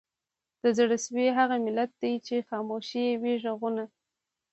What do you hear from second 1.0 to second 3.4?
سوي هغه ملت دی چي خاموش یې وي